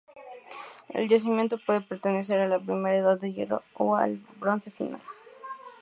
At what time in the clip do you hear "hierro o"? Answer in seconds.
3.35-3.95